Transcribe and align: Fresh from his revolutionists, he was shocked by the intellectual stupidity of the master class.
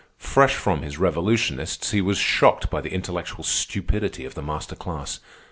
Fresh 0.17 0.55
from 0.55 0.81
his 0.81 0.97
revolutionists, 0.97 1.91
he 1.91 2.01
was 2.01 2.17
shocked 2.17 2.71
by 2.71 2.81
the 2.81 2.91
intellectual 2.91 3.43
stupidity 3.43 4.25
of 4.25 4.33
the 4.33 4.41
master 4.41 4.75
class. 4.75 5.19